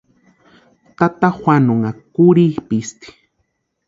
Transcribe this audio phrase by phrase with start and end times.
[1.01, 3.07] Tata Juanonha kurhipisti.